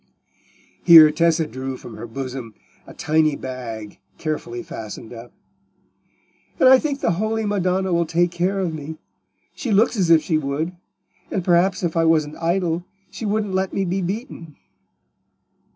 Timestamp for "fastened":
4.63-5.13